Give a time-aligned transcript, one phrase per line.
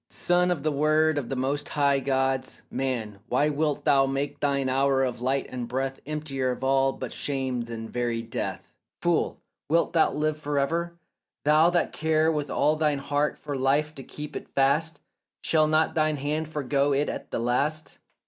[0.09, 4.67] Son of the word of the most high gods, man, Why wilt thou make thine
[4.67, 8.73] hour of light and breath Emptier of all but shame than very death?
[8.99, 10.97] Fool, wilt thou live for ever?
[11.45, 14.99] though thou care With all thine heart for life to keep it fast,
[15.43, 17.99] Shall not thine hand forego it at the last?